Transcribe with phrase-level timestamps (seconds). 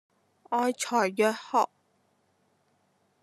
[0.49, 1.69] 愛才若渴